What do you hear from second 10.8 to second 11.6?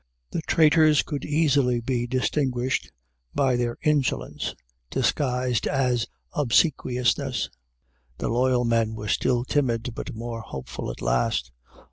at last.